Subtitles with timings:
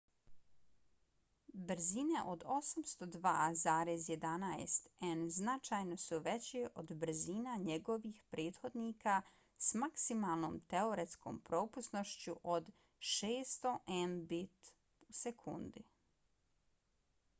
[1.53, 9.17] brzine od 802,11n značajno su veće od brzina njegovih prethodnika
[9.67, 12.71] s maksimalnom teoretskom propusnošću od
[13.13, 15.25] 600mbit/s